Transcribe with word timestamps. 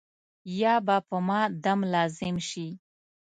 یا 0.61 0.73
به 0.85 0.97
په 1.07 1.17
ما 1.27 1.41
دم 1.63 1.79
لازم 1.93 2.35
شي. 2.49 2.67